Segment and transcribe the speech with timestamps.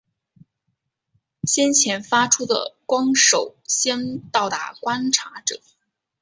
[1.43, 5.61] 先前发出的光首先到达观察者。